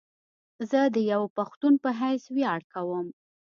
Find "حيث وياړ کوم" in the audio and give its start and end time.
1.99-3.07